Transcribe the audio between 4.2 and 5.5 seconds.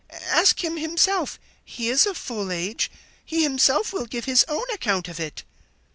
his own account of it."